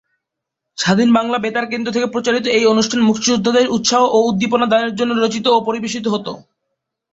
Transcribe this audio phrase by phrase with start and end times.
[0.77, 5.45] স্বাধীন বাংলা বেতার কেন্দ্র থেকে প্রচারিত এই অনুষ্ঠান মুক্তিযোদ্ধাদের উৎসাহ ও উদ্দীপনা দানের জন্য রচিত
[5.47, 6.31] ও পরিবেশিত হতো।